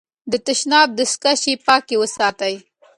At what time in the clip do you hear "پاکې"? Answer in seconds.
1.67-1.95